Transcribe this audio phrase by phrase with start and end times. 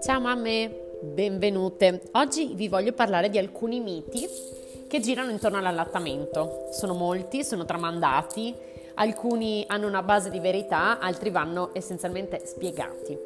[0.00, 0.70] Ciao mamme,
[1.02, 2.00] benvenute.
[2.12, 4.26] Oggi vi voglio parlare di alcuni miti
[4.88, 6.68] che girano intorno all'allattamento.
[6.72, 8.54] Sono molti, sono tramandati,
[8.94, 13.18] alcuni hanno una base di verità, altri vanno essenzialmente spiegati.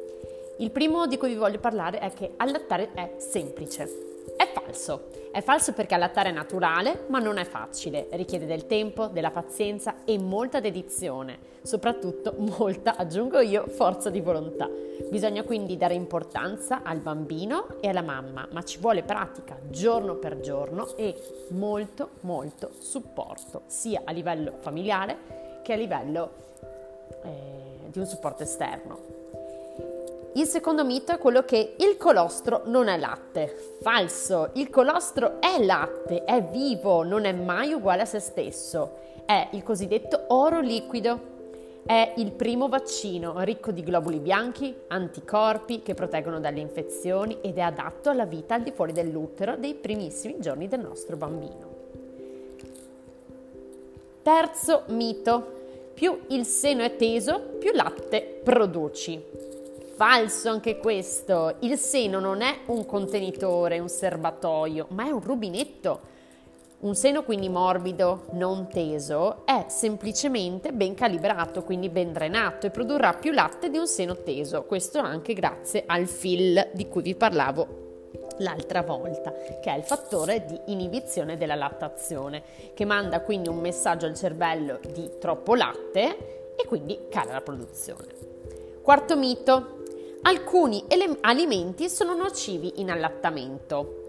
[0.57, 4.12] Il primo di cui vi voglio parlare è che allattare è semplice.
[4.35, 5.09] È falso.
[5.31, 8.07] È falso perché allattare è naturale, ma non è facile.
[8.11, 11.51] Richiede del tempo, della pazienza e molta dedizione.
[11.61, 14.69] Soprattutto molta, aggiungo io, forza di volontà.
[15.09, 20.39] Bisogna quindi dare importanza al bambino e alla mamma, ma ci vuole pratica giorno per
[20.39, 21.15] giorno e
[21.49, 26.31] molto, molto supporto, sia a livello familiare che a livello
[27.23, 29.12] eh, di un supporto esterno.
[30.35, 33.75] Il secondo mito è quello che il colostro non è latte.
[33.81, 38.97] Falso, il colostro è latte, è vivo, non è mai uguale a se stesso.
[39.25, 41.31] È il cosiddetto oro liquido.
[41.85, 47.61] È il primo vaccino ricco di globuli bianchi, anticorpi che proteggono dalle infezioni ed è
[47.61, 51.71] adatto alla vita al di fuori dell'utero dei primissimi giorni del nostro bambino.
[54.23, 55.61] Terzo mito.
[55.93, 59.52] Più il seno è teso, più latte produci.
[59.95, 61.57] Falso anche questo.
[61.59, 66.11] Il seno non è un contenitore, un serbatoio, ma è un rubinetto.
[66.79, 73.13] Un seno quindi morbido, non teso, è semplicemente ben calibrato, quindi ben drenato e produrrà
[73.13, 74.63] più latte di un seno teso.
[74.63, 77.81] Questo anche grazie al fil di cui vi parlavo
[78.37, 82.41] l'altra volta, che è il fattore di inibizione della lattazione,
[82.73, 88.33] che manda quindi un messaggio al cervello di troppo latte e quindi cala la produzione.
[88.83, 89.72] Quarto mito,
[90.23, 94.01] alcuni ele- alimenti sono nocivi in allattamento.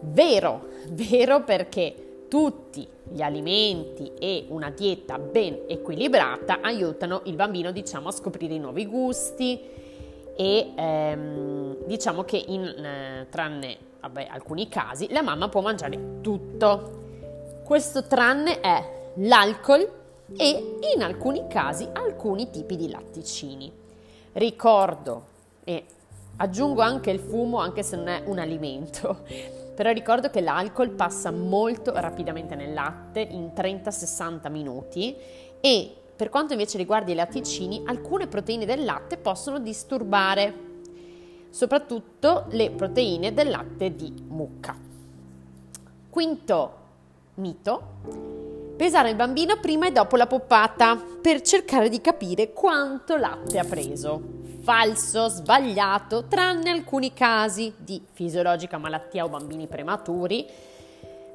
[0.00, 8.08] Vero, vero perché tutti gli alimenti e una dieta ben equilibrata aiutano il bambino diciamo
[8.08, 9.58] a scoprire i nuovi gusti
[10.36, 16.96] e ehm, diciamo che in eh, tranne vabbè, alcuni casi la mamma può mangiare tutto.
[17.64, 19.90] Questo tranne è l'alcol
[20.36, 23.72] e in alcuni casi alcuni tipi di latticini.
[24.32, 25.36] Ricordo
[25.68, 25.84] e
[26.36, 29.18] aggiungo anche il fumo anche se non è un alimento.
[29.76, 35.14] Però ricordo che l'alcol passa molto rapidamente nel latte in 30-60 minuti
[35.60, 40.52] e per quanto invece riguarda i latticini, alcune proteine del latte possono disturbare,
[41.50, 44.74] soprattutto le proteine del latte di mucca.
[46.10, 46.72] Quinto
[47.34, 47.82] mito,
[48.76, 53.64] pesare il bambino prima e dopo la poppata per cercare di capire quanto latte ha
[53.64, 60.46] preso falso, sbagliato, tranne alcuni casi di fisiologica malattia o bambini prematuri.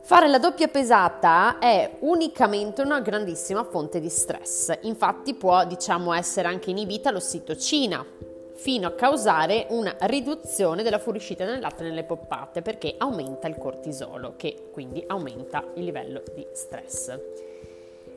[0.03, 6.47] Fare la doppia pesata è unicamente una grandissima fonte di stress, infatti può diciamo essere
[6.47, 8.05] anche inibita l'ossitocina,
[8.53, 14.35] fino a causare una riduzione della fuoriuscita del latte nelle poppate perché aumenta il cortisolo
[14.37, 17.19] che quindi aumenta il livello di stress.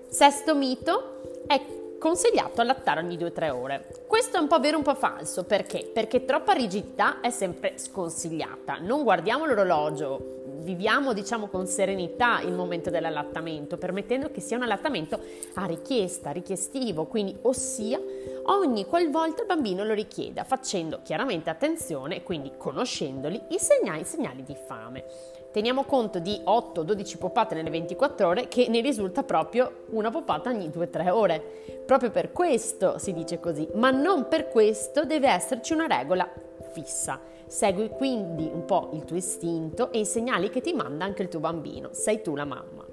[0.09, 3.87] Sesto mito è consigliato allattare ogni 2-3 ore.
[4.07, 5.91] Questo è un po' vero, un po' falso, perché?
[5.93, 8.79] Perché troppa rigidità è sempre sconsigliata.
[8.81, 15.21] Non guardiamo l'orologio, viviamo diciamo con serenità il momento dell'allattamento, permettendo che sia un allattamento
[15.55, 18.01] a richiesta, richiestivo, quindi ossia
[18.45, 24.43] ogni qualvolta il bambino lo richieda, facendo chiaramente attenzione, quindi conoscendoli, i segnali, i segnali
[24.43, 25.05] di fame.
[25.53, 30.69] Teniamo conto di 8-12 poppate nelle 24 ore che ne risulta proprio una poppata ogni
[30.69, 31.43] 2-3 ore.
[31.87, 36.31] Proprio per questo si dice così, ma non per questo deve esserci una regola
[36.77, 37.19] fissa.
[37.47, 41.29] Segui quindi un po' il tuo istinto e i segnali che ti manda anche il
[41.29, 41.89] tuo bambino.
[41.93, 42.85] Sei tu la mamma.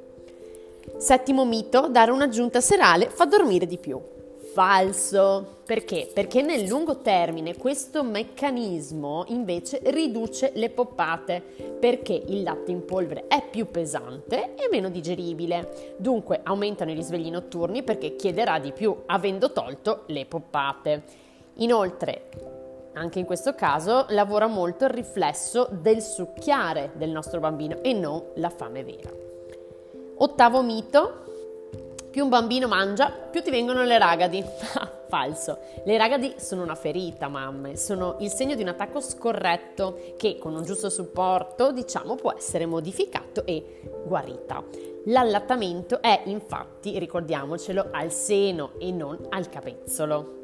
[0.97, 3.99] Settimo mito, dare un'aggiunta serale fa dormire di più.
[4.53, 5.57] Falso.
[5.65, 6.09] Perché?
[6.13, 11.41] Perché nel lungo termine questo meccanismo invece riduce le poppate,
[11.79, 15.95] perché il latte in polvere è più pesante e meno digeribile.
[15.97, 21.03] Dunque aumentano i risvegli notturni perché chiederà di più, avendo tolto le poppate.
[21.55, 22.62] Inoltre,
[22.93, 28.23] anche in questo caso lavora molto il riflesso del succhiare del nostro bambino e non
[28.35, 29.09] la fame vera.
[30.17, 31.23] Ottavo mito,
[32.13, 34.43] più un bambino mangia, più ti vengono le ragadi.
[35.09, 35.59] Falso.
[35.83, 40.55] Le ragadi sono una ferita, mamme, sono il segno di un attacco scorretto che con
[40.55, 44.63] un giusto supporto, diciamo, può essere modificato e guarita.
[45.05, 50.41] L'allattamento è infatti, ricordiamocelo, al seno e non al capezzolo.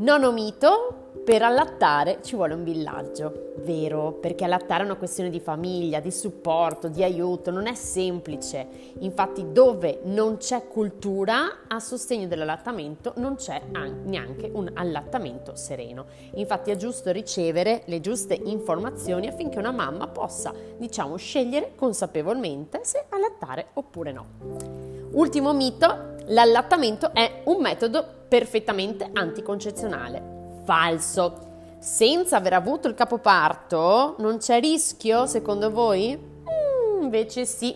[0.00, 4.12] Nono mito, per allattare ci vuole un villaggio, vero?
[4.12, 8.64] Perché allattare è una questione di famiglia, di supporto, di aiuto, non è semplice.
[9.00, 13.60] Infatti dove non c'è cultura a sostegno dell'allattamento non c'è
[14.04, 16.06] neanche un allattamento sereno.
[16.34, 23.04] Infatti è giusto ricevere le giuste informazioni affinché una mamma possa, diciamo, scegliere consapevolmente se
[23.08, 24.26] allattare oppure no.
[25.10, 30.36] Ultimo mito, l'allattamento è un metodo perfettamente anticoncezionale
[30.68, 31.46] falso.
[31.78, 36.14] Senza aver avuto il capoparto non c'è rischio, secondo voi?
[36.14, 37.74] Mm, invece sì.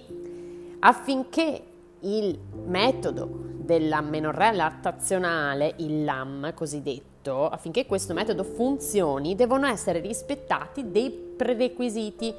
[0.81, 1.63] Affinché
[2.01, 11.11] il metodo dell'amenorrea lattazionale, il LAM cosiddetto, affinché questo metodo funzioni, devono essere rispettati dei
[11.11, 12.35] prerequisiti.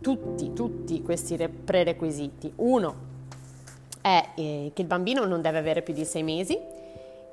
[0.00, 2.52] Tutti, tutti questi prerequisiti.
[2.56, 3.12] Uno
[4.02, 6.58] è eh, che il bambino non deve avere più di sei mesi,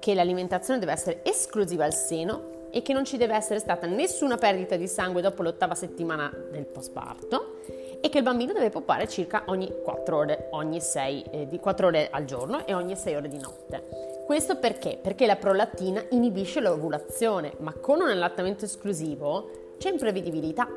[0.01, 4.38] che l'alimentazione deve essere esclusiva al seno e che non ci deve essere stata nessuna
[4.38, 7.59] perdita di sangue dopo l'ottava settimana del postparto
[8.01, 11.88] e che il bambino deve popare circa ogni 4 ore, ogni 6, eh, di 4
[11.88, 14.24] ore al giorno e ogni 6 ore di notte.
[14.25, 14.98] Questo perché?
[15.00, 20.68] Perché la prolattina inibisce l'ovulazione, ma con un allattamento esclusivo c'è imprevedibilità,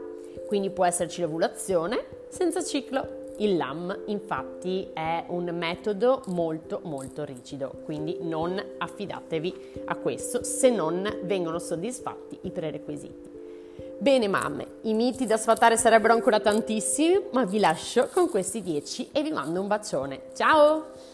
[0.47, 7.73] quindi può esserci l'ovulazione senza ciclo il LAM infatti è un metodo molto molto rigido,
[7.85, 13.33] quindi non affidatevi a questo se non vengono soddisfatti i prerequisiti.
[13.99, 19.11] Bene mamme, i miti da sfatare sarebbero ancora tantissimi, ma vi lascio con questi 10
[19.13, 20.23] e vi mando un bacione.
[20.35, 21.14] Ciao!